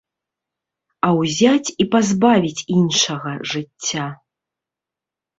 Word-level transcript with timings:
А 1.07 1.09
ўзяць 1.17 1.73
і 1.83 1.85
пазбавіць 1.95 2.65
іншага 2.77 3.31
жыцця. 3.51 4.07